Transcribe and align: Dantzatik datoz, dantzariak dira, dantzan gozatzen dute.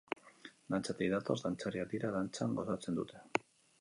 Dantzatik 0.75 1.11
datoz, 1.15 1.37
dantzariak 1.43 1.93
dira, 1.93 2.11
dantzan 2.17 2.57
gozatzen 2.61 2.99
dute. 3.03 3.23